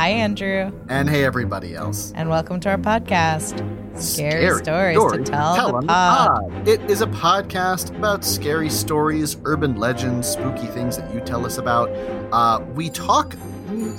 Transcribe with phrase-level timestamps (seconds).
[0.00, 2.10] Hi, Andrew, And hey, everybody else.
[2.16, 3.58] and welcome to our podcast.
[4.00, 6.66] Scary, stories, stories to tell, on the pod.
[6.66, 11.58] It is a podcast about scary stories, urban legends, spooky things that you tell us
[11.58, 11.90] about.
[12.32, 13.34] Uh, we talk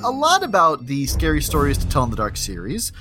[0.03, 2.91] a lot about the Scary Stories to Tell in the Dark series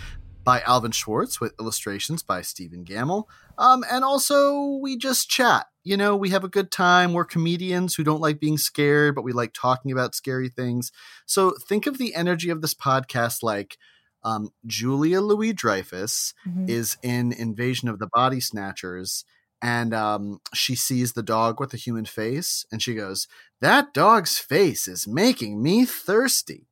[0.45, 3.25] by Alvin Schwartz with illustrations by Stephen Gammell.
[3.57, 5.69] Um, and also, we just chat.
[5.83, 7.13] You know, we have a good time.
[7.15, 10.93] We're comedians who don't like being scared, but we like talking about scary things.
[11.27, 13.79] So think of the energy of this podcast like
[14.23, 16.69] um, Julia Louis Dreyfus Mhm.
[16.69, 19.25] is in Invasion of the Body Snatchers,
[19.63, 23.27] and um, she sees the dog with the human face, and she goes,
[23.63, 26.67] "That dog's face is making me thirsty."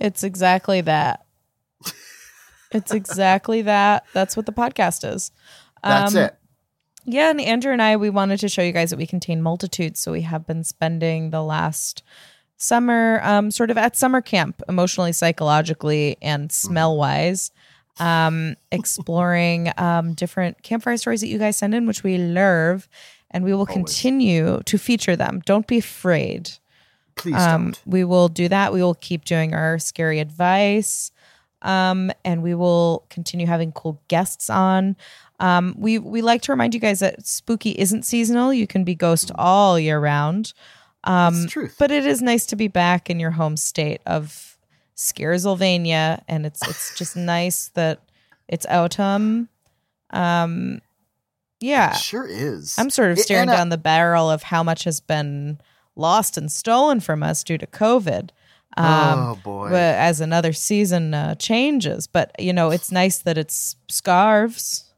[0.00, 1.24] It's exactly that.
[2.72, 4.04] it's exactly that.
[4.12, 5.30] That's what the podcast is.
[5.84, 6.36] That's Um, it.
[7.04, 10.00] Yeah, and Andrew and I, we wanted to show you guys that we contain multitudes.
[10.00, 12.02] So we have been spending the last
[12.56, 17.50] summer um, sort of at summer camp, emotionally, psychologically, and smell wise,
[17.98, 22.88] um, exploring um, different campfire stories that you guys send in, which we love.
[23.32, 25.42] And we will continue to feature them.
[25.46, 26.50] Don't be afraid.
[27.16, 27.80] Please Um, don't.
[27.86, 28.72] we will do that.
[28.74, 31.10] We will keep doing our scary advice.
[31.62, 34.96] Um, and we will continue having cool guests on.
[35.42, 38.54] Um, we we like to remind you guys that spooky isn't seasonal.
[38.54, 40.52] You can be ghost all year round.
[41.04, 41.76] Um, It's truth.
[41.78, 44.56] but it is nice to be back in your home state of
[44.96, 48.00] Scaresylvania, and it's it's just nice that
[48.48, 49.48] it's autumn.
[50.10, 50.80] Um,
[51.60, 52.74] yeah, It sure is.
[52.78, 55.58] I'm sort of staring uh, down the barrel of how much has been
[55.96, 58.30] lost and stolen from us due to COVID.
[58.76, 59.68] Um, oh boy.
[59.70, 64.91] as another season uh, changes, but you know, it's nice that it's scarves.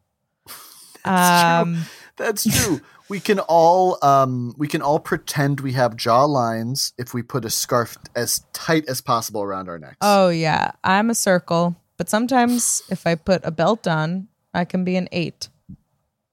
[1.05, 1.73] That's true.
[1.75, 1.85] Um,
[2.17, 2.81] That's true.
[3.09, 7.45] we can all um we can all pretend we have jaw lines if we put
[7.45, 9.97] a scarf as tight as possible around our necks.
[10.01, 14.85] oh yeah, I'm a circle, but sometimes if I put a belt on, I can
[14.85, 15.49] be an eight.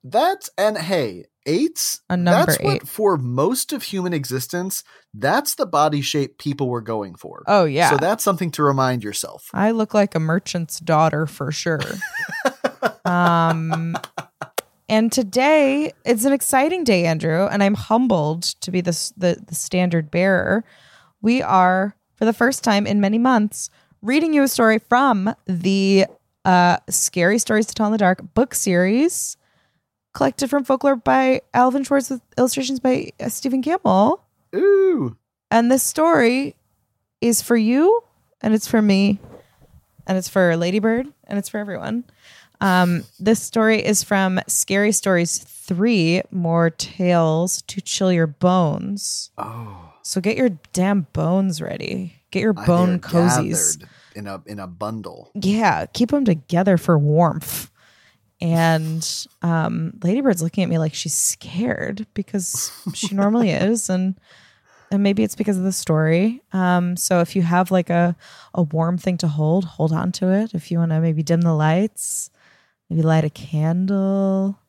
[0.04, 2.02] That's and hey, eights.
[2.09, 4.84] A number that's what for most of human existence.
[5.14, 7.44] That's the body shape people were going for.
[7.48, 9.50] Oh yeah, So that's something to remind yourself.
[9.53, 11.82] I look like a merchant's daughter for sure.
[13.06, 13.98] um,
[14.91, 19.56] and today it's an exciting day, Andrew, and I'm humbled to be the, the the
[19.56, 20.63] standard bearer.
[21.22, 23.69] We are, for the first time in many months,
[24.02, 26.06] reading you a story from the
[26.44, 29.38] uh, "Scary Stories to Tell in the Dark" book series,
[30.13, 34.19] collected from folklore by Alvin Schwartz with illustrations by uh, Stephen Gammell.
[34.53, 35.16] Ooh,
[35.50, 36.56] And this story
[37.22, 38.03] is for you,
[38.41, 39.22] and it's for me,
[40.06, 42.03] and it's for Ladybird, and it's for everyone.
[42.62, 49.32] Um, this story is from Scary Stories 3 More Tales to Chill Your Bones.
[49.38, 52.16] oh, So get your damn bones ready.
[52.32, 53.84] Get your bone they're cozies.
[54.16, 55.32] in a in a bundle.
[55.34, 57.70] Yeah, keep them together for warmth.
[58.40, 59.08] And
[59.41, 64.20] um, Ladybird's looking at me like she's scared because she normally is, and
[64.91, 66.41] and maybe it's because of the story.
[66.53, 68.16] Um, so if you have like a
[68.53, 70.53] a warm thing to hold, hold on to it.
[70.53, 72.30] If you want to maybe dim the lights,
[72.91, 74.59] maybe light a candle.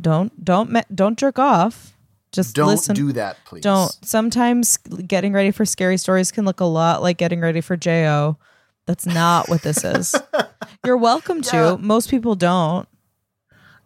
[0.00, 1.94] Don't don't don't jerk off.
[2.30, 2.94] Just Don't listen.
[2.94, 3.62] do that, please.
[3.62, 3.90] Don't.
[4.04, 8.36] Sometimes getting ready for scary stories can look a lot like getting ready for Jo.
[8.84, 10.14] That's not what this is.
[10.84, 11.56] You're welcome to.
[11.56, 11.76] Yeah.
[11.80, 12.86] Most people don't.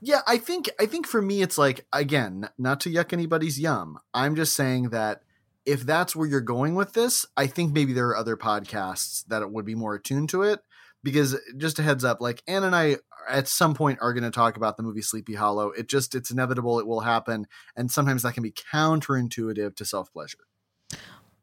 [0.01, 3.99] Yeah, I think I think for me it's like again, not to yuck anybody's yum.
[4.13, 5.23] I'm just saying that
[5.65, 9.49] if that's where you're going with this, I think maybe there are other podcasts that
[9.49, 10.61] would be more attuned to it.
[11.05, 12.97] Because just a heads up, like Anne and I
[13.29, 15.71] at some point are going to talk about the movie Sleepy Hollow.
[15.71, 17.47] It just it's inevitable, it will happen,
[17.77, 20.39] and sometimes that can be counterintuitive to self pleasure.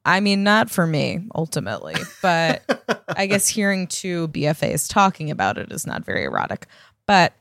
[0.06, 2.64] I mean, not for me ultimately, but
[3.16, 6.68] I guess hearing two BFAs talking about it is not very erotic.
[7.06, 7.34] But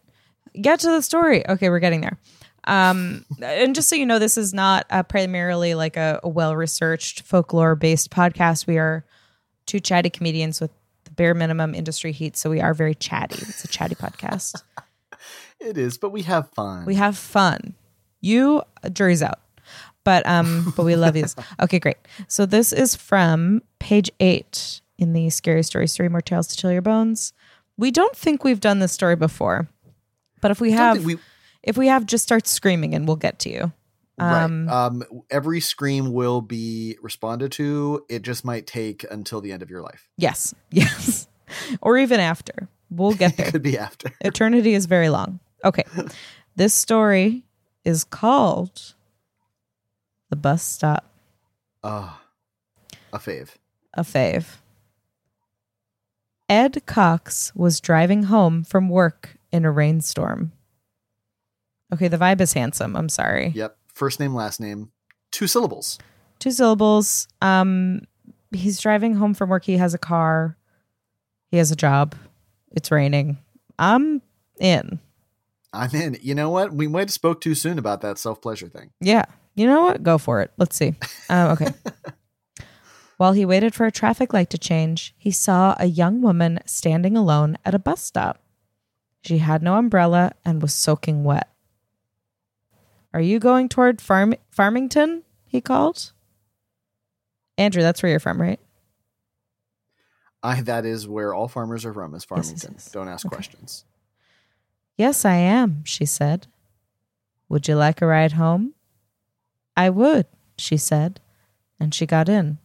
[0.61, 1.49] get to the story.
[1.49, 2.19] Okay, we're getting there.
[2.65, 6.55] Um, and just so you know, this is not uh, primarily like a, a well
[6.57, 8.67] researched folklore based podcast.
[8.67, 9.05] We are
[9.67, 10.71] two chatty comedians with
[11.19, 13.37] bare minimum industry heat, so we are very chatty.
[13.43, 14.63] It's a chatty podcast.
[15.61, 16.87] It is, but we have fun.
[16.87, 17.75] We have fun.
[18.21, 18.63] You
[18.93, 19.41] jury's out.
[20.05, 21.25] But um but we love you.
[21.61, 21.97] Okay, great.
[22.29, 26.71] So this is from page 8 in the scary stories three more tales to chill
[26.71, 27.33] your bones.
[27.77, 29.69] We don't think we've done this story before.
[30.41, 31.19] But if we have we-
[31.65, 33.73] if we have just start screaming and we'll get to you.
[34.21, 34.87] Um, right.
[34.87, 38.05] Um, every scream will be responded to.
[38.09, 40.09] It just might take until the end of your life.
[40.17, 40.55] Yes.
[40.71, 41.29] Yes.
[41.81, 42.69] or even after.
[42.91, 43.47] We'll get there.
[43.49, 44.13] It could be after.
[44.21, 45.41] Eternity is very long.
[45.65, 45.85] Okay.
[46.57, 47.45] This story
[47.85, 48.95] is called
[50.31, 51.05] The Bus Stop.
[51.83, 52.21] Ah,
[53.13, 53.51] a fave.
[53.95, 54.57] a fave.
[56.51, 60.53] Ed Cox was driving home from work in a rainstorm.
[61.95, 62.95] Okay, the vibe is handsome.
[62.97, 63.53] I'm sorry.
[63.55, 63.78] Yep.
[63.99, 64.93] First name, last name,
[65.33, 65.99] two syllables.
[66.39, 67.27] Two syllables.
[67.43, 68.03] Um
[68.53, 69.65] he's driving home from work.
[69.65, 70.57] He has a car.
[71.51, 72.15] He has a job.
[72.71, 73.39] It's raining.
[73.77, 74.23] I'm
[74.61, 75.01] in.
[75.73, 76.17] I'm in.
[76.23, 76.73] You know what?
[76.73, 78.93] We might have spoke too soon about that self pleasure thing.
[79.01, 79.25] Yeah.
[79.57, 80.05] You know what?
[80.05, 80.53] Go for it.
[80.59, 80.95] Let's see.
[81.29, 81.73] Um, okay.
[83.17, 87.17] While he waited for a traffic light to change, he saw a young woman standing
[87.17, 88.41] alone at a bus stop.
[89.23, 91.49] She had no umbrella and was soaking wet.
[93.15, 95.23] Are you going toward Farm- Farmington?
[95.47, 96.13] He called.
[97.57, 98.61] Andrew, that's where you're from, right?
[100.43, 102.73] I that is where all farmers are from is Yes, yes, Farmington.
[102.75, 102.93] yes.
[102.93, 103.35] Don't ask Okay.
[103.35, 103.85] questions.
[104.97, 106.47] Yes, I am, she said.
[107.49, 108.75] Would you like a ride home?
[109.77, 110.27] I would,
[110.57, 111.21] she said,
[111.81, 112.59] and she got in.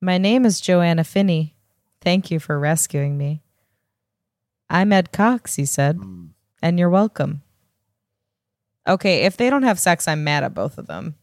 [0.00, 1.54] My name is Joanna Finney.
[2.00, 3.40] Thank you for rescuing me.
[4.68, 6.30] I'm Ed Cox, he said, Mm.
[6.60, 7.42] and you're welcome.
[8.86, 11.14] Okay, if they don't have sex, I'm mad at both of them.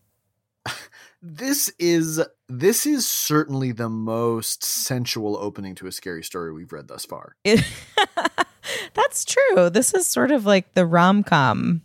[1.21, 2.19] This is
[2.49, 7.35] this is certainly the most sensual opening to a scary story we've read thus far.
[7.43, 7.63] It-
[8.93, 9.69] That's true.
[9.69, 11.81] This is sort of like the rom com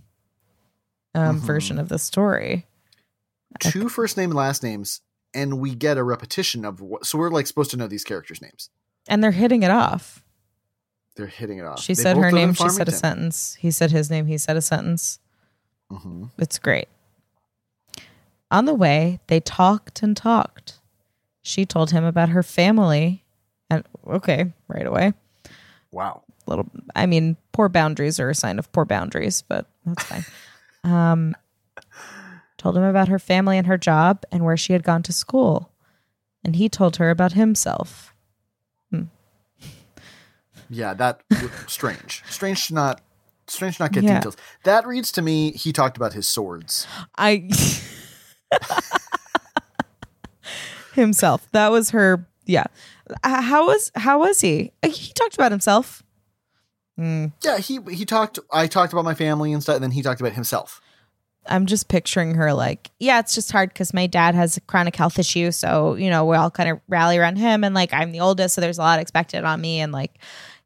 [1.15, 1.45] um, Mhm.
[1.45, 2.67] version of the story.
[3.61, 5.01] Two first name and last names,
[5.35, 7.07] and we get a repetition of what.
[7.07, 8.71] So we're like supposed to know these characters' names.
[9.09, 10.23] And they're hitting it off.
[11.17, 11.81] They're hitting it off.
[11.81, 13.57] She They said her name, she said a sentence.
[13.61, 15.19] He said his name, he said a sentence.
[15.91, 16.31] Mhm.
[16.39, 16.89] It's great.
[18.51, 20.79] On the way, they talked and talked.
[21.43, 23.25] She told him about her family.
[23.71, 25.15] And okay, right away.
[25.91, 26.23] Wow.
[26.47, 30.25] Little I mean, poor boundaries are a sign of poor boundaries, but that's fine.
[30.85, 31.37] um
[32.59, 35.71] told him about her family and her job and where she had gone to school.
[36.45, 38.13] And he told her about himself.
[40.69, 41.23] Yeah, that
[41.67, 42.23] strange.
[42.29, 43.01] Strange to not
[43.49, 44.17] strange not get Yeah.
[44.17, 44.37] details.
[44.65, 46.87] That reads to me he talked about his swords.
[47.17, 47.49] I
[50.95, 51.49] himself.
[51.53, 52.27] That was her.
[52.45, 52.65] Yeah.
[53.25, 54.73] Uh, How was how was he?
[54.83, 56.03] Uh, He talked about himself.
[56.99, 60.03] Mm, Yeah, he he talked I talked about my family and stuff, and then he
[60.03, 60.81] talked about himself.
[61.49, 64.97] I'm just picturing her like, yeah, it's just hard because my dad has a chronic
[64.97, 68.13] health issue, so you know we all kind of rally around him, and like I'm
[68.13, 70.19] the oldest, so there's a lot expected on me, and like,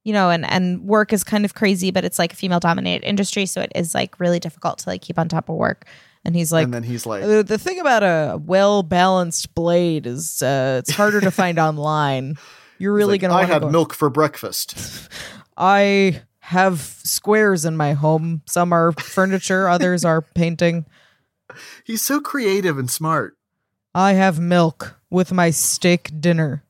[0.04, 3.06] you know, and and work is kind of crazy, but it's like a female dominated
[3.06, 5.86] industry, so it is like really difficult to like keep on top of work.
[6.24, 10.06] And he's like, and then he's like, Uh, the thing about a well balanced blade
[10.06, 12.36] is uh, it's harder to find online.
[12.78, 13.34] You're really like, gonna.
[13.34, 14.74] I wanna had go- milk for breakfast.
[15.56, 18.42] I have squares in my home.
[18.46, 20.86] Some are furniture, others are painting.
[21.84, 23.36] He's so creative and smart.
[23.94, 26.64] I have milk with my steak dinner.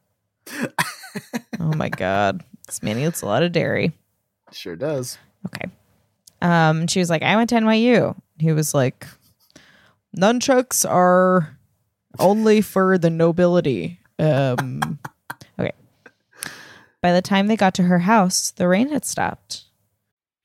[1.61, 3.93] oh my god, this man eats a lot of dairy.
[4.53, 5.19] Sure does.
[5.47, 5.69] Okay.
[6.41, 8.17] Um, she was like, I went to NYU.
[8.39, 9.07] He was like,
[10.17, 11.59] nunchucks are
[12.21, 13.99] only for the nobility.
[14.21, 15.01] Um,
[15.59, 15.73] okay.
[17.01, 19.65] By the time they got to her house, the rain had stopped.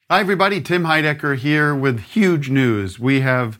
[0.10, 0.62] Hi, everybody.
[0.62, 3.00] Tim Heidecker here with huge news.
[3.00, 3.60] We have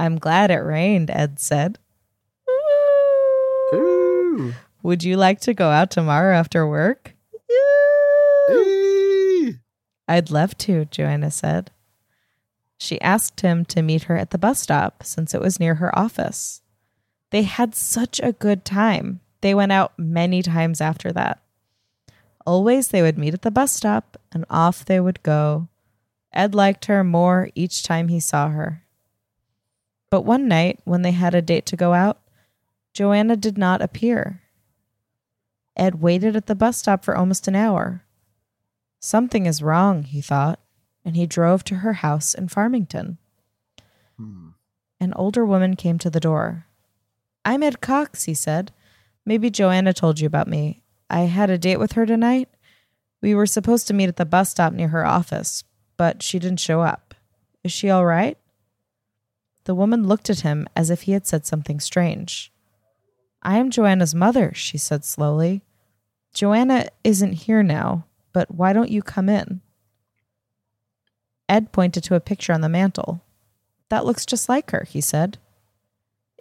[0.00, 1.78] I'm glad it rained, Ed said.
[3.74, 4.54] Ooh.
[4.82, 7.14] Would you like to go out tomorrow after work?
[10.08, 11.70] I'd love to, Joanna said.
[12.78, 15.96] She asked him to meet her at the bus stop since it was near her
[15.96, 16.62] office.
[17.30, 19.20] They had such a good time.
[19.40, 21.42] They went out many times after that.
[22.46, 25.68] Always they would meet at the bus stop and off they would go.
[26.32, 28.84] Ed liked her more each time he saw her.
[30.10, 32.20] But one night, when they had a date to go out,
[32.92, 34.42] Joanna did not appear.
[35.76, 38.04] Ed waited at the bus stop for almost an hour.
[38.98, 40.58] Something is wrong, he thought,
[41.04, 43.18] and he drove to her house in Farmington.
[44.16, 44.48] Hmm.
[45.00, 46.66] An older woman came to the door.
[47.44, 48.72] I'm Ed Cox, he said.
[49.24, 50.82] Maybe Joanna told you about me.
[51.08, 52.48] I had a date with her tonight.
[53.20, 55.64] We were supposed to meet at the bus stop near her office,
[55.96, 57.14] but she didn't show up.
[57.62, 58.38] Is she all right?
[59.64, 62.50] The woman looked at him as if he had said something strange.
[63.42, 65.62] I am Joanna's mother, she said slowly.
[66.32, 69.60] Joanna isn't here now, but why don't you come in?
[71.48, 73.22] Ed pointed to a picture on the mantel.
[73.88, 75.38] That looks just like her, he said.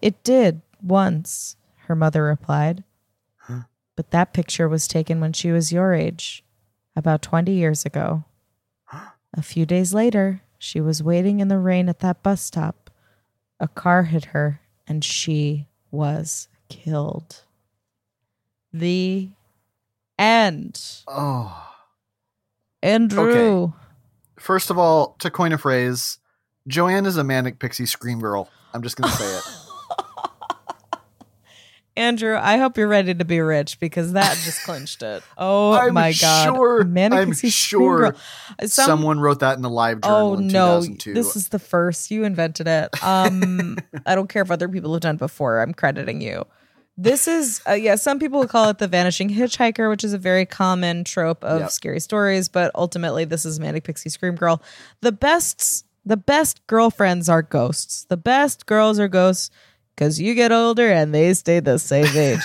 [0.01, 1.55] It did, once,
[1.89, 2.83] her mother replied.
[3.95, 6.45] But that picture was taken when she was your age,
[6.95, 8.23] about 20 years ago.
[9.33, 12.89] A few days later, she was waiting in the rain at that bus stop.
[13.59, 17.43] A car hit her, and she was killed.
[18.71, 19.31] The
[20.17, 20.81] end.
[21.05, 21.75] Oh.
[22.81, 23.63] Andrew.
[23.63, 23.73] Okay.
[24.39, 26.19] First of all, to coin a phrase,
[26.67, 28.49] Joanne is a manic pixie scream girl.
[28.73, 29.43] I'm just gonna say it.
[31.97, 35.21] Andrew, I hope you're ready to be rich because that just clinched it.
[35.37, 35.87] Oh my God.
[35.87, 36.55] I'm my god.
[36.55, 36.81] sure-
[37.13, 38.15] I'm sure
[38.65, 41.13] Some- Someone wrote that in the live journal Oh in no, 2002.
[41.13, 42.09] this is the first.
[42.11, 43.03] You invented it.
[43.03, 45.61] Um I don't care if other people have done it before.
[45.61, 46.45] I'm crediting you.
[46.97, 50.45] This is uh, yeah, some people call it the vanishing hitchhiker, which is a very
[50.45, 51.71] common trope of Yep.
[51.71, 54.61] scary stories, but ultimately this is Manic Pixie Scream Girl.
[55.01, 58.05] The best the best girlfriends are ghosts.
[58.05, 59.49] The best girls are ghosts
[59.99, 62.39] cuz you get older and they stay the same age.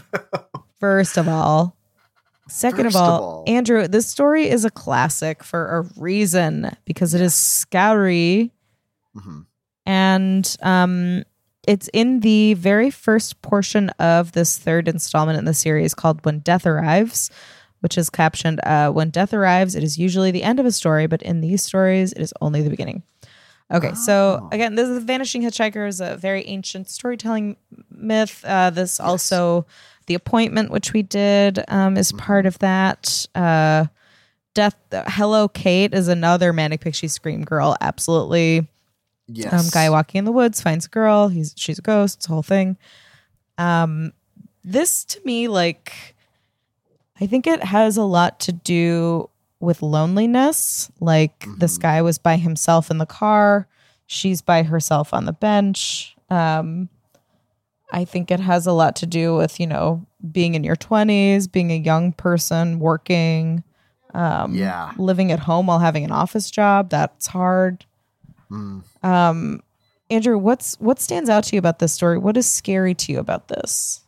[0.80, 1.76] First of all,
[2.48, 3.44] second of of all, all.
[3.46, 8.52] Andrew, this story is a classic for a reason because it is scary
[9.16, 9.44] Mhm.
[9.86, 11.24] and um
[11.68, 16.38] it's in the very first portion of this third installment in the series called When
[16.38, 17.30] Death Arrives,
[17.80, 21.06] which is captioned uh, When Death Arrives, it is usually the end of a story,
[21.06, 23.02] but in these stories, it is only the beginning.
[23.72, 24.48] Okay, so Oh.
[24.52, 27.56] again, this is the Vanishing Hitchhiker is a very ancient storytelling
[27.90, 28.44] myth.
[28.44, 29.64] Uh, this also,
[30.06, 33.26] the appointment which we did um, is part of that.
[33.34, 33.86] Uh,
[34.54, 37.76] Death, Hello Kate is another manic pixie scream girl.
[37.80, 38.66] Absolutely,
[39.28, 39.52] yes.
[39.52, 41.28] um, guy walking in the woods finds a girl.
[41.28, 42.16] He's she's a ghost.
[42.18, 42.76] It's a whole thing.
[43.58, 44.12] Um,
[44.64, 46.16] this to me, like,
[47.20, 49.30] I think it has a lot to do
[49.60, 50.90] with loneliness.
[51.00, 53.68] Like this guy was by himself in the car.
[54.06, 56.16] She's by herself on the bench.
[56.30, 56.88] Um,
[57.92, 61.46] I think it has a lot to do with you know being in your twenties,
[61.46, 63.62] being a young person, working,
[64.14, 64.92] um, Yeah.
[64.96, 66.90] living at home while having an office job.
[66.90, 67.84] That's hard.
[68.50, 68.82] Mm.
[69.04, 69.62] Um,
[70.08, 72.18] Andrew, what's what stands out to you about this story?
[72.18, 74.00] What is scary to you about this?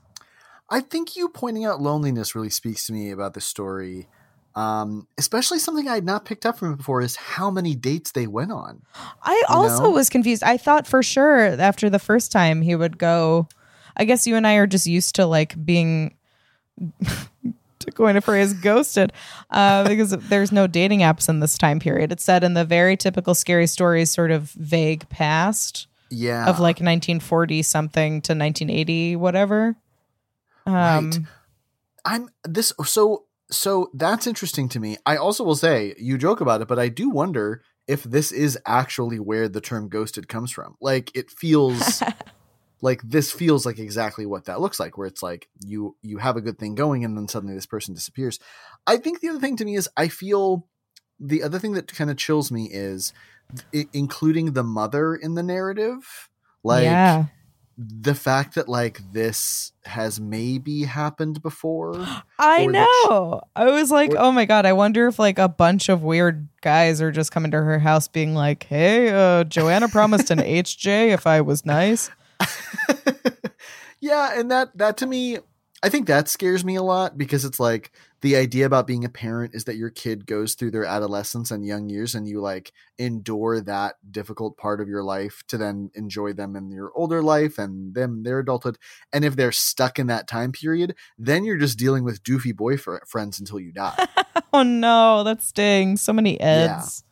[0.68, 4.08] I think you pointing out loneliness really speaks to me about this story.
[4.54, 8.26] Um, especially something I had not picked up from before is how many dates they
[8.26, 8.82] went on.
[9.22, 9.90] I also know?
[9.90, 10.42] was confused.
[10.42, 13.48] I thought for sure after the first time he would go.
[13.96, 16.14] I guess you and I are just used to like being,
[17.78, 19.12] to coin a phrase, ghosted,
[19.50, 22.12] uh, because there's no dating apps in this time period.
[22.12, 26.44] It's set in the very typical scary stories, sort of vague past Yeah.
[26.48, 29.76] of like 1940 something to 1980, whatever.
[30.66, 31.18] Um, Right.
[32.04, 34.96] I'm this so so that's interesting to me.
[35.06, 38.58] I also will say you joke about it, but I do wonder if this is
[38.66, 40.76] actually where the term ghosted comes from.
[40.80, 42.02] Like it feels
[42.82, 46.36] like this feels like exactly what that looks like where it's like you you have
[46.36, 48.38] a good thing going and then suddenly this person disappears.
[48.86, 50.66] I think the other thing to me is I feel
[51.20, 53.12] the other thing that kind of chills me is
[53.74, 56.28] i- including the mother in the narrative.
[56.64, 57.26] Like yeah.
[57.88, 61.94] The fact that like this has maybe happened before.
[62.38, 63.40] I that she- know.
[63.56, 66.48] I was like, or- oh my god, I wonder if like a bunch of weird
[66.60, 71.08] guys are just coming to her house being like, hey, uh, Joanna promised an HJ
[71.12, 72.10] if I was nice.
[74.00, 75.38] yeah, and that that to me,
[75.82, 79.08] I think that scares me a lot because it's like the idea about being a
[79.08, 82.72] parent is that your kid goes through their adolescence and young years and you like
[82.98, 87.58] endure that difficult part of your life to then enjoy them in your older life
[87.58, 88.78] and them their adulthood.
[89.12, 93.38] And if they're stuck in that time period, then you're just dealing with doofy boyfriends
[93.38, 94.06] until you die.
[94.54, 96.02] Oh no, that stings.
[96.02, 97.04] So many eds.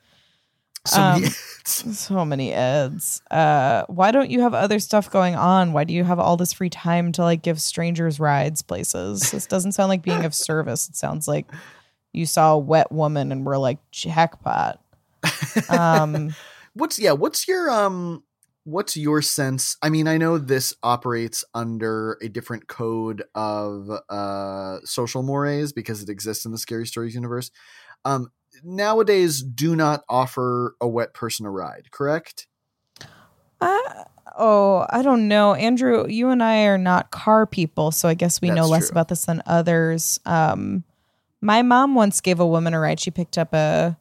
[0.87, 1.29] So Um, yeah,
[1.65, 3.23] So many ads.
[3.31, 5.73] Uh, why don't you have other stuff going on?
[5.73, 9.31] Why do you have all this free time to like give strangers rides places?
[9.31, 10.89] This doesn't sound like being of service.
[10.89, 11.47] It sounds like
[12.13, 14.81] you saw a wet woman and were like jackpot.
[15.69, 16.35] Um,
[16.75, 18.23] what's yeah what's your um
[18.64, 24.79] what's your sense i mean i know this operates under a different code of uh
[24.85, 27.50] social mores because it exists in the scary stories universe
[28.05, 28.31] um
[28.62, 32.47] nowadays do not offer a wet person a ride correct
[33.61, 34.05] Uh,
[34.38, 35.55] oh, I don't know.
[35.55, 38.93] Andrew, you and I are not car people, so I guess we know less true.
[38.93, 40.19] about this than others.
[40.25, 40.85] Um,
[41.40, 43.00] my mom once gave a woman a ride.
[43.00, 43.99] She picked up a,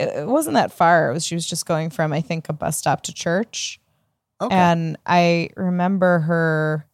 [0.00, 1.10] it wasn't that far.
[1.10, 3.80] It was, she was just going from, I think, a bus stop to church.
[4.40, 6.86] okay And I remember her,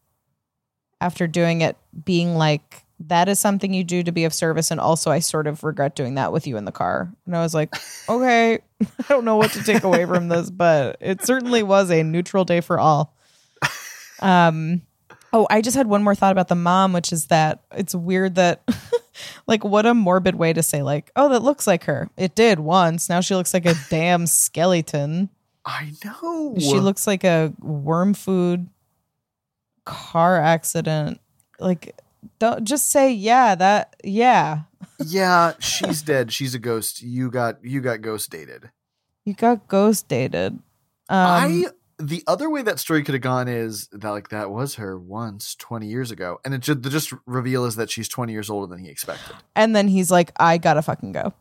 [1.01, 4.71] after doing it, being like, that is something you do to be of service.
[4.71, 7.11] And also, I sort of regret doing that with you in the car.
[7.27, 7.75] And I was like,
[8.09, 12.03] okay, I don't know what to take away from this, but it certainly was a
[12.03, 13.15] neutral day for all.
[14.23, 14.83] Um,
[15.33, 18.35] oh, I just had one more thought about the mom, which is that it's weird
[18.35, 18.63] that,
[19.47, 22.09] like, what a morbid way to say, like, oh, that looks like her.
[22.17, 23.09] It did once.
[23.09, 25.31] Now she looks like a damn skeleton.
[25.65, 28.69] i know She looks like a worm food
[29.85, 31.21] car accident.
[31.59, 31.97] Like,
[32.39, 34.61] don't just say, yeah, that, yeah,
[35.05, 38.71] yeah she's dead she's a ghost you got you got ghost dated
[39.25, 40.55] you got ghost dated.
[40.55, 40.63] Um,
[41.11, 41.65] I
[42.01, 45.55] the other way that story could have gone is that like that was her once
[45.57, 48.67] 20 years ago and it just the just reveal is that she's 20 years older
[48.75, 51.33] than he expected and then he's like, I gotta fucking go.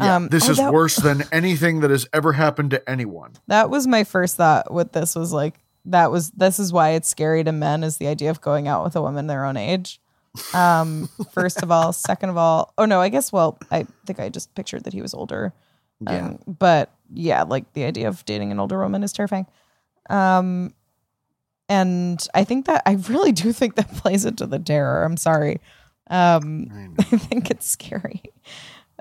[0.00, 3.32] yeah Um, this oh, is that- worse than anything that has ever happened to anyone
[3.46, 5.54] That was my first thought with this was like
[5.86, 8.84] that was this is why it's scary to men is the idea of going out
[8.84, 10.00] with a woman their own age.
[10.54, 14.28] Um first of all, second of all, oh no, I guess well, I think I
[14.28, 15.52] just pictured that he was older.
[16.00, 16.28] Yeah.
[16.28, 19.46] Um, but yeah, like the idea of dating an older woman is terrifying.
[20.10, 20.74] Um
[21.68, 25.04] and I think that I really do think that plays into the terror.
[25.04, 25.60] I'm sorry.
[26.08, 26.88] Um I.
[27.14, 28.22] I think it's scary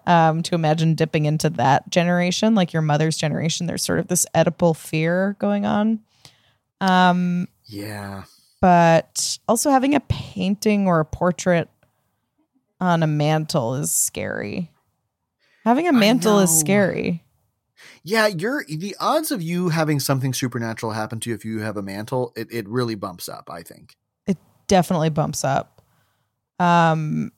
[0.06, 3.68] um, to imagine dipping into that generation, like your mother's generation.
[3.68, 6.00] There's sort of this Oedipal fear going on.
[6.82, 8.24] Um, yeah
[8.62, 11.70] but also having a painting or a portrait
[12.82, 14.72] on a mantle is scary.
[15.66, 17.24] Having a mantle is scary.
[18.04, 21.78] Yeah you're the odds of you having something supernatural happen to you if you have
[21.78, 23.96] a mantle it, it really bumps up i think
[24.28, 25.82] It definitely bumps up.
[26.60, 27.32] Um,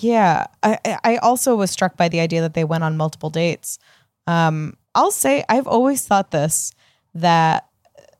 [0.00, 3.78] yeah, I, I- also was struck by the idea that they went on multiple dates.
[4.26, 6.72] Um, I'll say I've always thought this
[7.14, 7.68] that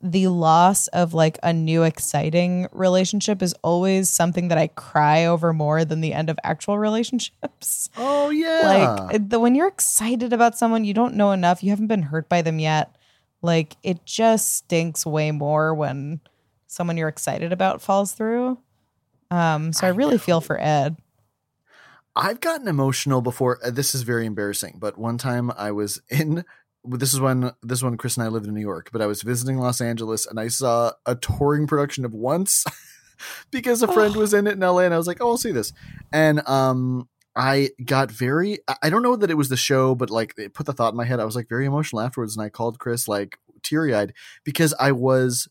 [0.04, 5.54] the loss of like a new exciting relationship is always something that I cry over
[5.54, 7.88] more than the end of actual relationships.
[7.96, 11.86] oh yeah Like the when you're excited about someone you don't know enough, you haven't
[11.86, 12.94] been hurt by them yet.
[13.40, 16.20] Like it just stinks way more when
[16.66, 18.58] someone you're excited about falls through.
[19.30, 20.98] Um, so I, I really feel for Ed.
[22.14, 23.58] I've gotten emotional before.
[23.64, 26.44] Uh, this is very embarrassing, but one time I was in.
[26.84, 29.22] This is when this one Chris and I lived in New York, but I was
[29.22, 32.64] visiting Los Angeles and I saw a touring production of Once
[33.50, 35.52] because a friend was in it in LA, and I was like, "Oh, I'll see
[35.52, 35.72] this."
[36.12, 38.58] And um, I got very.
[38.82, 40.96] I- don't know that it was the show, but like it put the thought in
[40.96, 41.20] my head.
[41.20, 44.12] I was like very emotional afterwards, and I called Chris like teary eyed
[44.44, 45.48] because I was.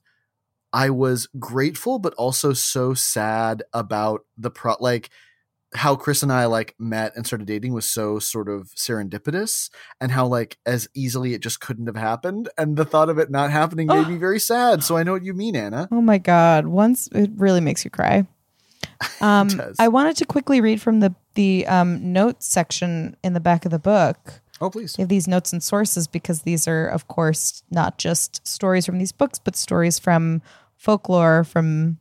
[0.75, 5.11] I was grateful, but also so sad about the pro like
[5.75, 10.11] how Chris and I like met and started dating was so sort of serendipitous and
[10.11, 12.49] how like as easily it just couldn't have happened.
[12.57, 14.83] And the thought of it not happening made me very sad.
[14.83, 15.87] So I know what you mean, Anna.
[15.91, 16.67] Oh my god!
[16.67, 18.27] Once it really makes you cry.
[19.21, 19.75] Um, does.
[19.79, 23.71] I wanted to quickly read from the the um, notes section in the back of
[23.71, 24.41] the book.
[24.61, 24.93] Oh, please.
[24.93, 28.97] They have these notes and sources because these are, of course, not just stories from
[28.97, 30.41] these books, but stories from
[30.77, 31.97] folklore from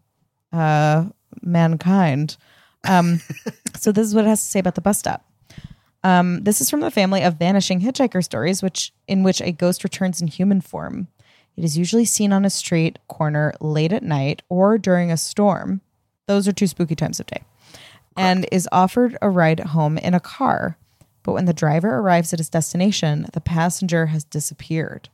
[0.52, 1.06] uh,
[1.40, 2.36] mankind.
[2.84, 3.20] Um,
[3.76, 5.24] so this is what it has to say about the bus stop.
[6.04, 9.84] Um, this is from the family of vanishing hitchhiker stories, which in which a ghost
[9.84, 11.08] returns in human form.
[11.56, 15.80] It is usually seen on a street corner late at night or during a storm.
[16.26, 17.42] Those are two spooky times of day.
[18.16, 20.76] And is offered a ride home in a car.
[21.22, 25.08] But when the driver arrives at his destination, the passenger has disappeared.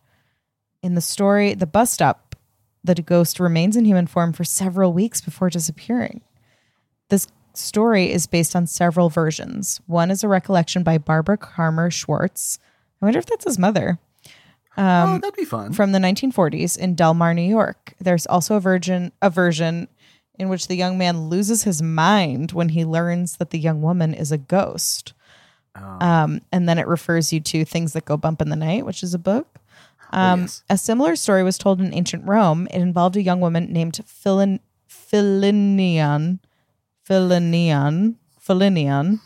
[0.83, 2.35] In the story, the bus stop,
[2.83, 6.23] the ghost remains in human form for several weeks before disappearing.
[7.09, 7.29] This
[7.59, 9.81] story is based on several versions.
[9.87, 12.59] One is a recollection by Barbara Carmer Schwartz.
[13.01, 13.99] I wonder if that's his mother
[14.79, 15.73] oh, that'd be fun.
[15.73, 17.95] from the 1940s in Delmar, New York.
[18.01, 19.89] There's also a version a version
[20.39, 24.15] in which the young man loses his mind when he learns that the young woman
[24.15, 25.13] is a ghost.
[25.75, 29.05] Um, and then it refers you to Things That Go Bump in the Night, which
[29.05, 29.59] is a book.
[30.11, 30.65] Um, yes.
[30.69, 32.67] A similar story was told in ancient Rome.
[32.73, 36.41] It involved a young woman named Philin- Philinion.
[37.09, 38.17] Philinion.
[38.39, 39.21] Philinion.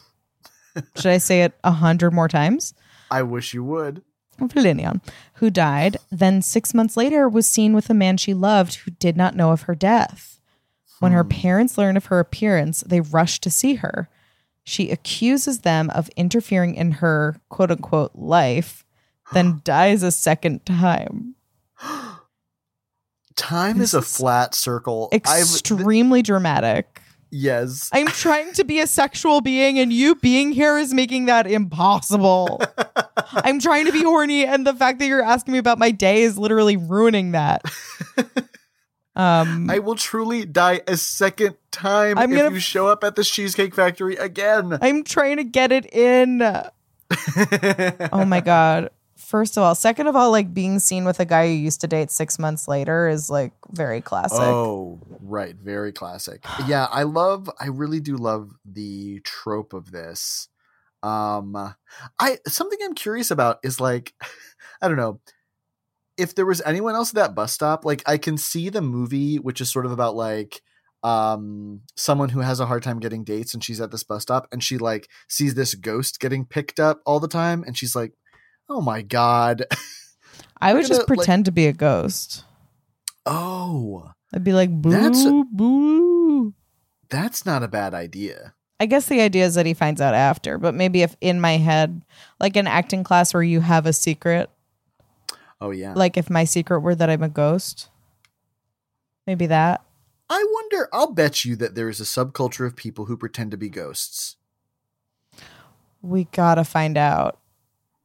[0.96, 2.74] Should I say it a hundred more times?
[3.10, 4.02] I wish you would.
[4.38, 5.00] Valinion,
[5.34, 9.16] who died, then six months later was seen with a man she loved who did
[9.16, 10.40] not know of her death.
[11.00, 11.30] When her hmm.
[11.30, 14.08] parents learn of her appearance, they rush to see her.
[14.62, 18.84] She accuses them of interfering in her quote unquote life,
[19.32, 21.34] then dies a second time.
[23.34, 25.08] Time is a flat circle.
[25.12, 27.01] I've- Extremely dramatic.
[27.32, 27.90] Yes.
[27.92, 32.60] I'm trying to be a sexual being, and you being here is making that impossible.
[33.32, 36.22] I'm trying to be horny, and the fact that you're asking me about my day
[36.22, 37.62] is literally ruining that.
[39.14, 43.14] Um, I will truly die a second time I'm if gonna- you show up at
[43.14, 44.78] the Cheesecake Factory again.
[44.80, 46.40] I'm trying to get it in.
[48.10, 48.88] Oh my god.
[49.32, 51.86] First of all, second of all, like being seen with a guy you used to
[51.86, 54.42] date six months later is like very classic.
[54.42, 55.56] Oh, right.
[55.56, 56.44] Very classic.
[56.66, 60.48] Yeah, I love, I really do love the trope of this.
[61.02, 61.56] Um,
[62.20, 64.12] I, something I'm curious about is like,
[64.82, 65.18] I don't know,
[66.18, 69.36] if there was anyone else at that bus stop, like I can see the movie,
[69.36, 70.60] which is sort of about like,
[71.04, 74.46] um someone who has a hard time getting dates and she's at this bus stop
[74.52, 78.12] and she like sees this ghost getting picked up all the time and she's like
[78.68, 79.64] oh my god
[80.60, 82.44] I would gonna, just like- pretend to be a ghost.
[83.26, 86.54] oh I'd be like, boo, That's- boo.
[87.10, 90.58] that's not a bad idea I guess the idea is that he finds out after,
[90.58, 92.02] but maybe if in my head,
[92.40, 94.50] like an acting class where you have a secret,
[95.60, 97.90] oh yeah like if my secret were that I'm a ghost,
[99.26, 99.82] maybe that.
[100.28, 103.56] I wonder, I'll bet you that there is a subculture of people who pretend to
[103.56, 104.34] be ghosts.
[106.00, 107.38] We gotta find out.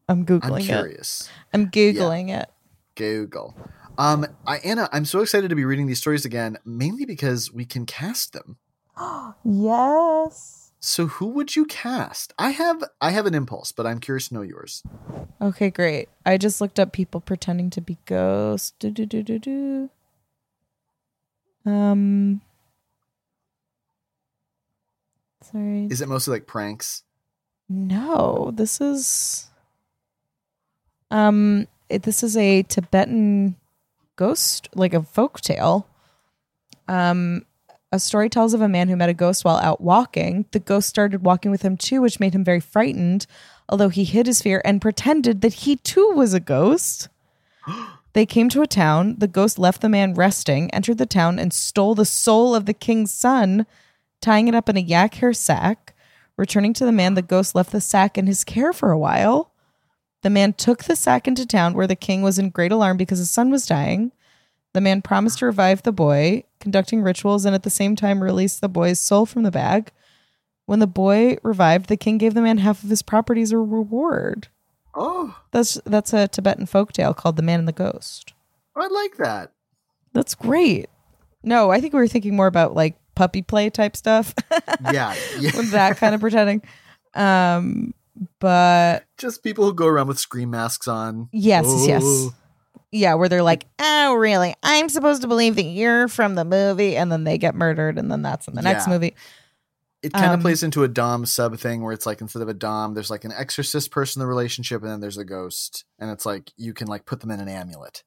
[0.08, 0.54] I'm googling it.
[0.54, 0.64] I'm it.
[0.64, 1.30] curious.
[1.54, 2.50] I'm googling it.
[2.96, 3.56] Google.
[3.98, 7.66] Um, I, Anna, I'm so excited to be reading these stories again, mainly because we
[7.66, 8.58] can cast them.
[9.44, 10.68] Yes.
[10.80, 12.34] So who would you cast?
[12.38, 14.84] I have I have an impulse, but I'm curious to know yours.
[15.42, 16.08] Okay, great.
[16.26, 18.74] I just looked up people pretending to be ghosts.
[18.80, 19.90] Do do do do do.
[21.66, 22.42] Um.
[25.52, 25.88] Sorry.
[25.90, 27.04] Is it mostly like pranks?
[27.68, 29.50] No, this is
[31.12, 33.56] um it, this is a Tibetan
[34.16, 35.88] ghost like a folk tale.
[36.88, 37.46] Um
[37.92, 40.46] a story tells of a man who met a ghost while out walking.
[40.52, 43.26] The ghost started walking with him too, which made him very frightened,
[43.70, 47.10] although he hid his fear and pretended that he too was a ghost.
[48.14, 49.18] They came to a town.
[49.20, 52.74] The ghost left the man resting, entered the town, and stole the soul of the
[52.74, 53.68] king's son,
[54.22, 55.94] tying it up in a yak hair sack.
[56.36, 59.52] Returning to the man, the ghost left the sack in his care for a while.
[60.24, 63.20] The man took the sack into town where the king was in great alarm because
[63.20, 64.12] his son was dying.
[64.74, 68.60] The man promised to revive the boy, conducting rituals, and at the same time release
[68.60, 69.92] the boy's soul from the bag.
[70.66, 73.58] When the boy revived, the king gave the man half of his property as a
[73.58, 74.50] reward.
[74.94, 78.34] Oh, That's that's a Tibetan folktale called "The Man and the Ghost."
[78.76, 79.52] I like that.
[80.14, 80.90] That's great.
[81.44, 84.34] No, I think we were thinking more about like puppy play type stuff,
[84.92, 85.52] Yeah, yeah.
[85.72, 86.62] that kind of pretending.
[87.14, 87.94] Um,
[88.40, 91.30] but Just people who go around with scream masks on.
[91.32, 92.34] yes, yes, Oh.
[92.92, 94.56] yeah, where they're like, "Oh, really?
[94.64, 98.12] I'm supposed to believe that you're from the movie," and then they get murdered, and
[98.12, 99.16] then that's in the next movie.
[100.04, 102.48] It kind of Um, plays into a dom sub thing where it's like instead of
[102.48, 105.86] a dom, there's like an exorcist person in the relationship, and then there's a ghost,
[106.00, 108.04] and it's like you can like put them in an amulet.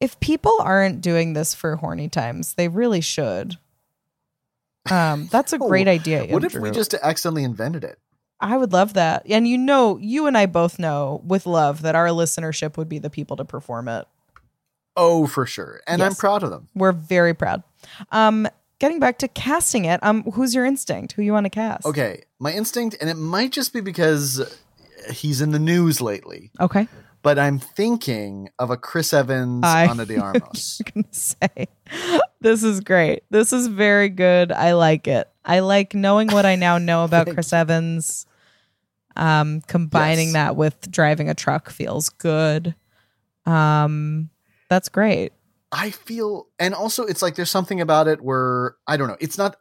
[0.00, 3.56] If people aren't doing this for horny times, they really should.
[4.90, 6.26] Um, that's a Oh, great idea.
[6.26, 7.98] What if we just accidentally invented it?
[8.40, 9.24] I would love that.
[9.28, 12.98] And you know, you and I both know with love that our listenership would be
[12.98, 14.06] the people to perform it.
[14.96, 16.68] Oh, for sure, and I'm proud of them.
[16.74, 17.62] We're very proud.
[18.12, 21.12] Um, getting back to casting it, um, who's your instinct?
[21.12, 21.84] Who you want to cast?
[21.84, 24.40] Okay, my instinct, and it might just be because
[25.12, 26.50] he's in the news lately.
[26.60, 26.88] Okay.
[27.22, 30.80] But I'm thinking of a Chris Evans I- Ana de Armas.
[30.94, 31.66] gonna say
[32.40, 36.56] this is great this is very good i like it i like knowing what i
[36.56, 38.26] now know about chris evans
[39.16, 40.34] um combining Yes.
[40.34, 42.74] that with driving a truck feels good
[43.46, 44.30] um
[44.68, 45.32] that's great
[45.72, 49.16] I feel, and also it's like there's something about it where I don't know.
[49.20, 49.56] It's not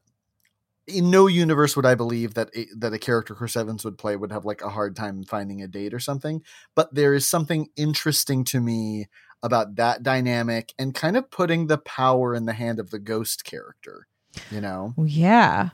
[0.88, 4.16] in no universe would I believe that a, that a character Chris Evans would play
[4.16, 6.44] would have like a hard time finding a date or something.
[6.76, 9.08] But there is something interesting to me
[9.42, 13.44] about that dynamic and kind of putting the power in the hand of the ghost
[13.44, 14.08] character.
[14.52, 15.70] You know, yeah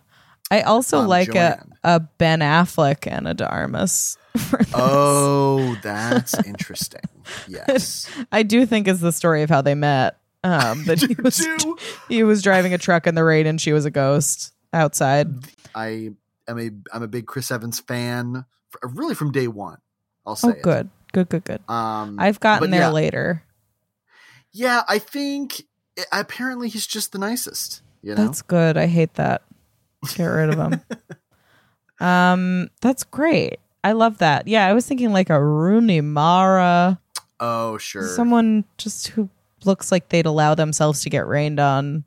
[0.50, 1.74] i also Um, like a, Joanne.
[1.84, 4.18] a ben affleck and a de Armas
[4.74, 7.02] oh, that's interesting.
[7.48, 11.46] Yes, i do think is the story of how they met um that he was
[12.10, 15.28] he was driving a truck in the rain and she was a ghost outside
[15.76, 16.12] I
[16.48, 19.78] am a I'm a big Chris Evans fan, f- really from day one.
[20.26, 20.62] I'll say oh it.
[20.64, 23.44] good good good good Um, I've gotten there yeah, later.
[24.52, 25.64] Yeah, I think
[25.98, 27.82] eh, apparently he's just the nicest.
[28.02, 28.78] You know, That's good.
[28.78, 29.44] I hate that.
[30.16, 30.82] Get rid of him.
[32.06, 33.60] um, that's great.
[33.84, 34.48] I love that.
[34.48, 37.00] Yeah, I was thinking like a Rooney Mara,
[37.40, 38.08] oh sure.
[38.08, 39.30] someone just who
[39.66, 42.04] looks like they'd allow themselves to get rained on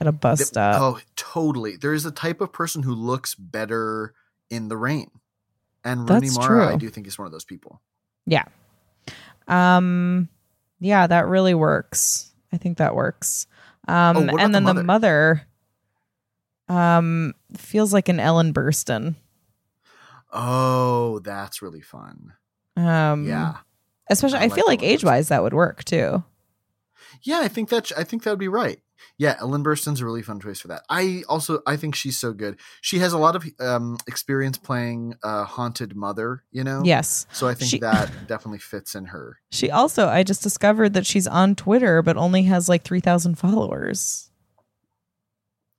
[0.00, 0.80] at a bus Th- stop.
[0.80, 1.76] Oh, totally.
[1.76, 4.14] There is a type of person who looks better
[4.50, 5.10] in the rain,
[5.84, 7.80] and Rooney That's Mara, I do think is one of those people.
[8.26, 8.44] Yeah.
[9.48, 10.28] Um,
[10.80, 12.32] yeah, that really works.
[12.52, 13.46] I think that works.
[13.88, 15.42] Um, Oh, and then the the mother,
[16.68, 19.14] um, feels like an Ellen Burstyn.
[20.32, 22.32] Oh, that's really fun.
[22.76, 23.58] Um, Yeah,
[24.10, 26.22] Especially, I I, like feel like age wise that would work too.
[27.22, 27.40] yeah.
[27.40, 28.80] I think that I think that would be right.
[29.18, 30.82] Yeah, Ellen Burstyn's a really fun choice for that.
[30.88, 32.58] I also I think she's so good.
[32.80, 36.42] She has a lot of um, experience playing a haunted mother.
[36.50, 36.82] You know.
[36.84, 37.26] Yes.
[37.32, 39.38] So I think She- that definitely fits in her.
[39.50, 44.30] She also, I just discovered that she's on Twitter, but only has like 3,000 followers.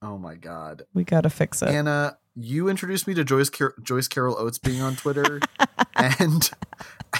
[0.02, 0.82] Oh my god.
[0.94, 1.68] We got to fix it.
[1.68, 5.40] Anna, you introduced me to Joyce Car- Joyce Carol Oates being on Twitter,
[5.96, 6.50] and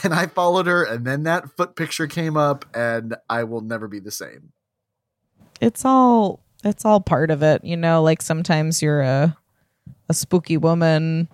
[0.05, 3.89] and I followed her, and then that foot picture came up, and I will never
[3.89, 4.53] be the same.
[5.61, 7.64] It's all, it's all part of it.
[7.64, 9.37] You know, like sometimes you're a,
[10.09, 11.29] a spooky woman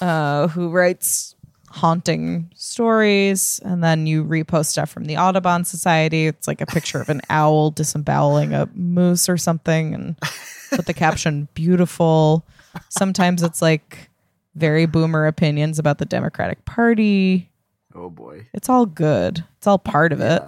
[0.00, 1.34] uh, who writes
[1.70, 6.26] haunting stories and then you repost stuff from the Audubon Society.
[6.26, 10.16] It's like a picture of an owl disemboweling a moose or something and
[10.70, 12.46] put the caption beautiful.
[12.88, 14.10] Sometimes it's like
[14.54, 17.50] very boomer opinions about the Democratic Party.
[17.94, 19.44] Oh boy, It's all good.
[19.56, 20.42] It's all part of it.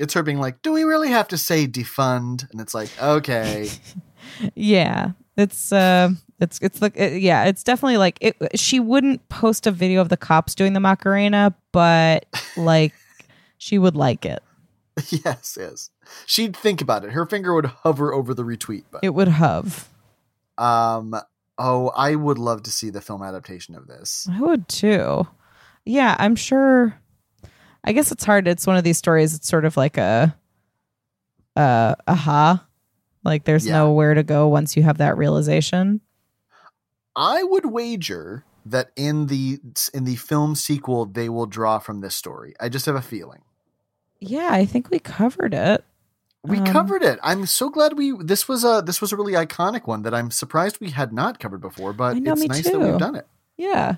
[0.00, 3.68] It's her being like, "Do we really have to say defund?" And it's like, okay,
[4.54, 5.12] Yeah.
[5.36, 6.10] It's uh
[6.40, 10.08] it's it's the it- yeah, it's definitely like it she wouldn't post a video of
[10.08, 12.92] the cops doing the Macarena, but like
[13.58, 14.42] she would like it.
[15.08, 15.90] yes, yes.
[16.26, 17.12] She'd think about it.
[17.12, 19.06] Her finger would hover over the retweet button.
[19.06, 19.88] It would hove.
[20.58, 21.14] Um.
[21.58, 24.26] Oh, I would love to see the film adaptation of this.
[24.30, 25.26] I would too.
[25.84, 26.98] Yeah, I'm sure
[27.84, 28.46] I guess it's hard.
[28.46, 30.36] It's one of these stories it's sort of like a
[31.56, 32.66] uh aha.
[33.24, 33.74] Like there's Yeah.
[33.74, 36.00] nowhere to go once you have that realization.
[37.16, 39.58] I would wager that in the
[39.94, 42.54] in the film sequel they will draw from this story.
[42.60, 43.40] I just have a feeling.
[44.20, 45.84] Yeah, I think we covered it.
[46.42, 47.18] We Um, covered it.
[47.22, 50.30] I'm so glad we this was a this was a really iconic one that I'm
[50.30, 52.78] surprised we had not covered before, but know, it's me nice that too.
[52.78, 53.26] we've done it.
[53.56, 53.96] Yeah.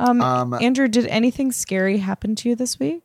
[0.00, 3.02] Um, Um, Andrew, did anything scary happen to you this week?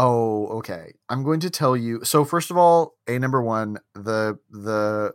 [0.00, 0.92] Oh, okay.
[1.08, 2.04] I'm going to tell you.
[2.04, 5.14] So first of all, a number one, the the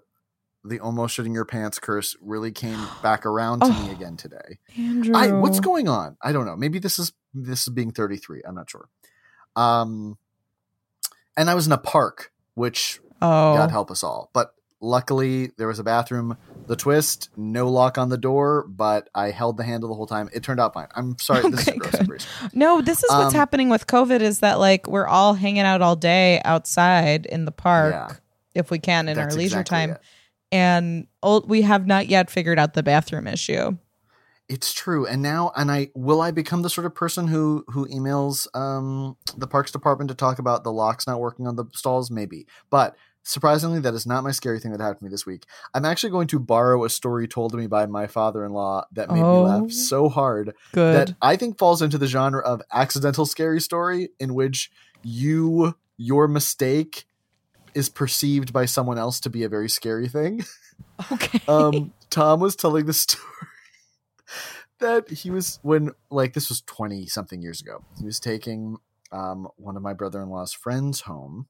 [0.65, 3.91] the almost shitting your pants curse really came back around to me Oh.
[3.91, 4.59] again today.
[4.77, 5.15] Andrew.
[5.15, 6.17] I what's going on?
[6.21, 6.55] I don't know.
[6.57, 8.41] Maybe this is this is being 33.
[8.45, 8.89] I'm not sure.
[9.55, 10.17] Um
[11.37, 14.29] and I was in a park, which Oh, God help us all.
[14.33, 16.37] But luckily there was a bathroom.
[16.67, 20.29] The twist, no lock on the door, but I held the handle the whole time.
[20.33, 20.87] It turned out fine.
[20.95, 21.49] I'm sorry.
[21.49, 21.91] this is Okay, gross.
[21.91, 21.99] good.
[22.01, 22.49] I'm very sorry.
[22.53, 25.81] no, this is what's Um, happening with COVID is that like we're all hanging out
[25.81, 28.15] all day outside in the park Yeah.
[28.55, 29.89] if we can in our leisure exactly time.
[29.91, 30.01] it.
[30.51, 33.77] And old, we have not yet figured out the bathroom issue.
[34.49, 35.05] It's true.
[35.07, 39.17] And now and I will I become the sort of person who who emails um
[39.37, 42.45] the parks department to talk about the locks not working on the stalls maybe.
[42.69, 45.45] But surprisingly that is not my scary thing that happened to me this week.
[45.73, 49.21] I'm actually going to borrow a story told to me by my father-in-law that made
[49.21, 49.43] Oh.
[49.45, 50.95] me laugh so hard Good.
[51.09, 54.71] that I think falls into the genre of accidental scary story in which
[55.03, 57.05] you your mistake
[57.73, 60.43] is perceived by someone else to be a very scary thing.
[61.11, 61.39] okay.
[61.47, 63.23] um, Tom was telling the story
[64.79, 67.83] that he was when like this was 20 something years ago.
[67.99, 68.77] He was taking
[69.11, 71.47] um one of my brother-in-law's friends home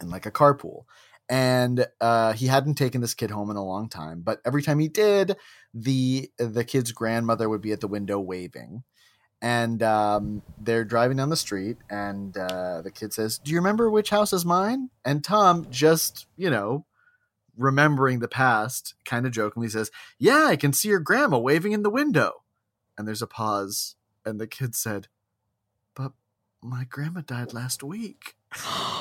[0.00, 0.84] in like a carpool.
[1.28, 4.78] And uh, he hadn't taken this kid home in a long time, but every time
[4.78, 5.36] he did,
[5.72, 8.82] the the kid's grandmother would be at the window waving,
[9.40, 13.88] and um, they're driving down the street, and uh, the kid says, "Do you remember
[13.88, 16.84] which house is mine?" And Tom just, you know,
[17.56, 21.82] remembering the past, kind of jokingly says, "Yeah, I can see your grandma waving in
[21.82, 22.42] the window."
[22.98, 25.08] And there's a pause, and the kid said,
[25.94, 26.12] "But
[26.62, 28.36] my grandma died last week,"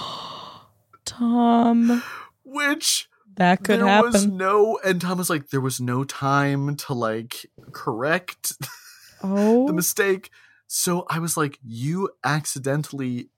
[1.11, 2.03] Tom,
[2.43, 4.37] which that could there was happen.
[4.37, 8.53] no, and Tom was like, "There was no time to like correct."
[9.23, 10.29] oh, the mistake.
[10.67, 13.29] So I was like, you accidentally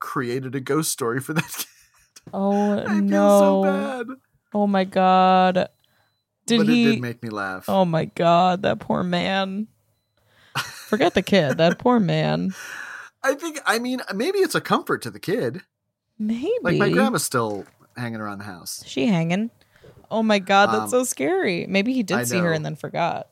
[0.00, 1.66] created a ghost story for that kid.
[2.32, 3.38] oh I feel no.
[3.38, 4.06] so bad.
[4.54, 5.68] Oh my god.
[6.46, 7.68] Did but he it did make me laugh.
[7.68, 9.68] Oh my god, that poor man.
[10.56, 12.54] Forget the kid, that poor man.
[13.22, 15.62] I think I mean maybe it's a comfort to the kid.
[16.18, 16.50] Maybe.
[16.62, 17.64] Like my grandma's still
[17.96, 18.82] hanging around the house.
[18.86, 19.50] She hanging.
[20.10, 21.66] Oh my god, that's Um, so scary.
[21.68, 23.28] Maybe he I did see her and then forgot.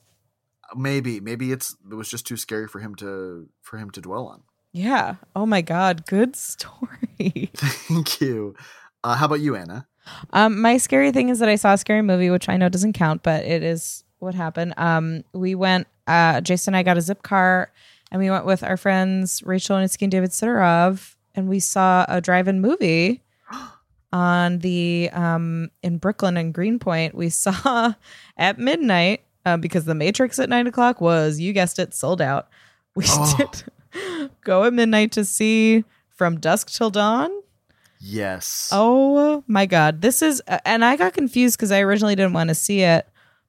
[0.74, 4.26] Maybe maybe it's it was just too scary for him to for him to dwell
[4.26, 4.42] on.
[4.72, 5.16] Yeah.
[5.34, 7.50] Oh my god, good story.
[7.56, 8.54] Thank you.
[9.02, 9.86] Uh, how about you, Anna?
[10.32, 12.92] Um, my scary thing is that I saw a scary movie, which I know doesn't
[12.92, 14.74] count, but it is what happened.
[14.76, 15.86] Um, we went.
[16.06, 17.72] Uh, Jason and I got a zip car,
[18.12, 22.04] and we went with our friends Rachel and Nitsky and David Sidorov, and we saw
[22.08, 23.22] a drive-in movie
[24.12, 27.14] on the um in Brooklyn and Greenpoint.
[27.14, 27.94] We saw
[28.36, 32.48] at midnight uh, because the Matrix at nine o'clock was you guessed it sold out.
[32.94, 33.34] We Oh.
[33.92, 37.30] did go at midnight to see From Dusk Till Dawn.
[37.98, 38.68] Yes.
[38.72, 42.54] Oh my god, this is and I got confused because I originally didn't want to
[42.54, 43.08] see it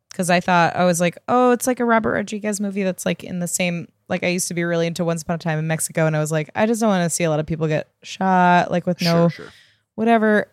[0.10, 3.24] because I thought I was like, oh, it's like a Robert Rodriguez movie that's like
[3.24, 5.68] in the same like I used to be really into Once Upon a Time in
[5.68, 7.68] Mexico, and I was like, I just don't want to see a lot of people
[7.68, 9.54] get shot like with no sure, sure.
[9.96, 10.48] whatever.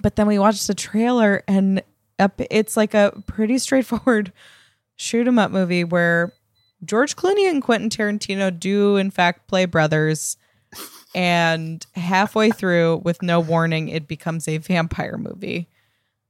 [0.00, 1.82] But then we watched the trailer, and
[2.18, 4.32] up, it's like a pretty straightforward
[4.96, 6.32] shoot 'em up movie where
[6.84, 10.36] George Clooney and Quentin Tarantino do in fact play brothers.
[11.14, 15.68] And halfway through, with no warning, it becomes a vampire movie.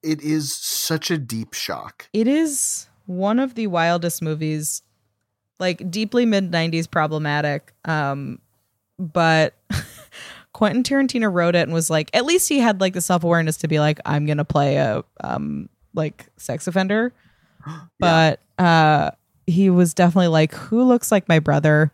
[0.03, 2.09] It is such a deep shock.
[2.13, 4.83] It is one of the wildest movies,
[5.59, 7.73] like deeply mid 90s problematic.
[7.85, 8.41] Um,
[8.99, 9.55] but
[10.53, 13.57] Quentin Tarantino wrote it and was like, at least he had like the self awareness
[13.59, 17.13] to be like, I'm gonna play a um like sex offender.
[17.99, 19.11] But uh
[19.47, 21.93] he was definitely like, who looks like my brother?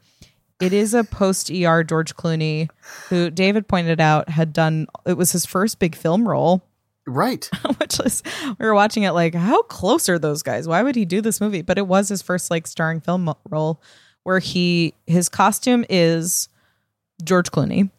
[0.60, 2.68] It is a post ER George Clooney,
[3.08, 6.62] who David pointed out had done it was his first big film role
[7.06, 7.48] Right.
[7.78, 8.22] which was
[8.58, 10.66] we were watching it like how close are those guys?
[10.66, 11.62] Why would he do this movie?
[11.62, 13.82] But it was his first like starring film role
[14.22, 16.48] where he his costume is
[17.22, 17.90] george clooney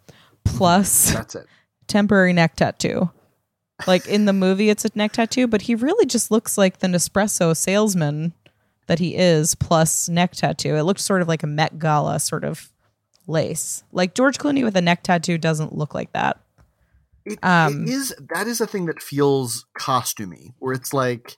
[0.43, 1.45] plus That's it.
[1.87, 3.11] temporary neck tattoo.
[3.85, 6.87] Like in the movie it's a neck tattoo but he really just looks like the
[6.87, 8.33] nespresso salesman
[8.87, 10.75] that he is plus neck tattoo.
[10.75, 12.71] It looked sort of like a met gala sort of
[13.27, 13.83] lace.
[13.91, 16.39] Like george clooney with a neck tattoo doesn't look like that
[17.25, 21.37] It, Um, it is that is a thing that feels costumey, where it's like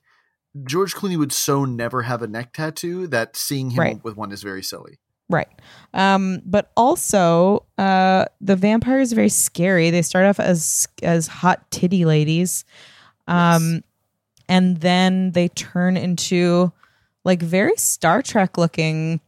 [0.65, 4.03] George Clooney would so never have a neck tattoo that seeing him Right.
[4.03, 4.99] with one is very silly.
[5.29, 5.49] Right.
[5.93, 9.89] Um, but also, uh, the vampires are very scary.
[9.89, 12.63] They start off as as hot titty ladies,
[13.27, 13.83] um,
[14.47, 16.71] and then they turn into
[17.25, 19.19] like very Star Trek looking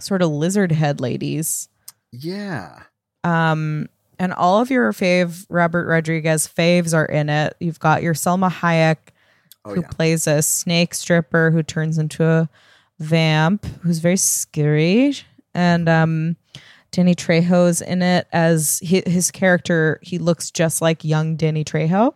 [0.00, 1.68] sort of lizard head ladies.
[2.12, 2.84] Yeah.
[3.24, 3.88] Um,
[4.22, 7.56] and all of your fave Robert Rodriguez faves are in it.
[7.60, 8.96] You've got your Salma Hayek,
[9.64, 9.88] Oh who yeah.
[9.88, 12.48] plays a snake stripper who turns into a
[12.98, 15.14] vamp, who's very scary.
[15.54, 16.36] And um,
[16.92, 19.98] Danny Trejo's in it as he, his character.
[20.02, 22.14] He looks just like young Danny Trejo,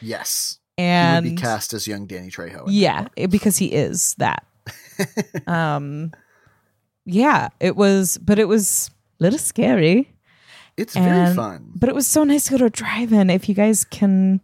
[0.00, 0.58] Yes.
[0.78, 2.64] and he be cast as young Danny Trejo.
[2.68, 4.44] yeah, because he is that.
[5.46, 6.12] um,
[7.04, 8.90] yeah, it was, but it was
[9.20, 10.12] a little scary.
[10.76, 11.72] It's very fun.
[11.74, 13.30] But it was so nice to go to a drive-in.
[13.30, 14.40] If you guys can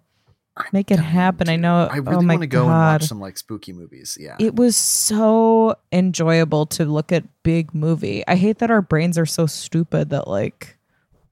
[0.72, 1.88] make it happen, I know.
[1.90, 2.68] I oh really oh want to go God.
[2.68, 4.16] and watch some like spooky movies.
[4.18, 4.36] Yeah.
[4.38, 8.24] It was so enjoyable to look at big movie.
[8.26, 10.78] I hate that our brains are so stupid that like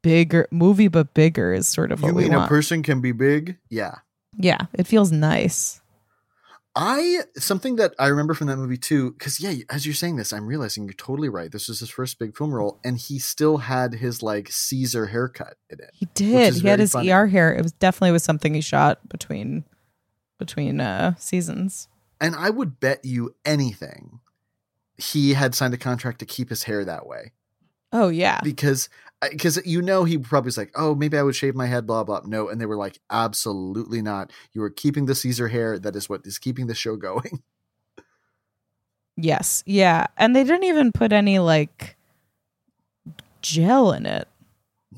[0.03, 3.13] bigger movie but bigger is sort of you what we mean a person can be
[3.13, 3.59] big?
[3.69, 3.97] Yeah.
[4.37, 5.81] yeah, it feels nice.
[6.77, 10.33] I something that I remember from that movie too, because yeah, as you're saying this,
[10.33, 11.51] I'm realizing you're totally right.
[11.51, 15.57] This was his first big film role, and he still had his like Caesar haircut
[15.69, 15.91] in it.
[15.95, 16.55] He did.
[16.55, 17.11] He had his funny.
[17.11, 17.53] ER hair.
[17.53, 19.65] It was definitely was something he shot between
[20.39, 21.89] between uh seasons.
[22.21, 24.21] And I would bet you anything
[24.97, 27.33] he had signed a contract to keep his hair that way
[27.93, 28.41] Oh yeah.
[28.45, 28.89] because
[29.23, 32.05] because you know he probably was like, oh, maybe I would shave my head, blah
[32.05, 32.23] blah.
[32.25, 34.33] No, and they were like, absolutely not.
[34.53, 35.79] You are keeping the Caesar hair.
[35.79, 37.43] That is what is keeping the show going.
[39.23, 39.63] Yes.
[39.67, 40.07] Yeah.
[40.17, 41.97] And they didn't even put any like
[43.43, 44.29] gel in it.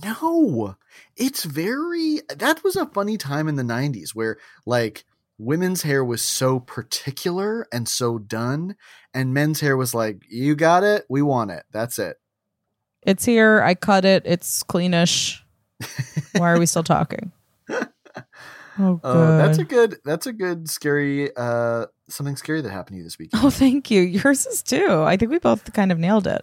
[0.02, 0.76] No,
[1.16, 2.20] it's very.
[2.34, 5.04] That was a funny time in the '90s where like
[5.38, 8.76] women's hair was so particular and so done,
[9.12, 11.64] and men's hair was like, you got it, we want it.
[11.72, 12.16] That's it.
[13.04, 13.62] It's here.
[13.62, 14.22] I cut it.
[14.26, 15.40] It's cleanish.
[16.36, 17.32] Why are we still talking?
[18.78, 19.90] Oh, Oh, that's a good.
[19.90, 19.98] good.
[20.04, 21.30] That's a good scary.
[21.36, 23.28] uh Something scary that happened to you this week.
[23.34, 24.00] Oh, thank you.
[24.00, 25.02] Yours is too.
[25.02, 26.42] I think we both kind of nailed it.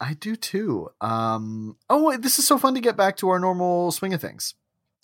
[0.00, 0.88] I do too.
[1.00, 1.76] Um.
[1.88, 4.54] Oh, this is so fun to get back to our normal swing of things.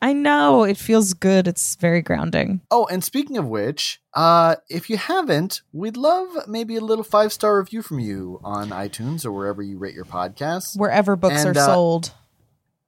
[0.05, 0.65] I know.
[0.65, 1.49] It feels good.
[1.49, 2.61] It's very grounding.
[2.71, 7.33] Oh, and speaking of which, uh, if you haven't, we'd love maybe a little five
[7.33, 11.57] star review from you on iTunes or wherever you rate your podcasts, Wherever books And,
[11.57, 12.13] are uh, sold.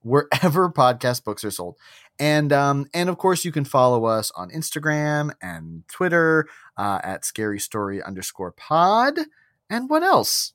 [0.02, 1.76] wherever podcast books are sold.
[2.18, 6.46] And um, and of course, you can follow us on Instagram and Twitter
[6.76, 9.18] uh, at Scary Story underscore Pod.
[9.70, 10.52] And what else?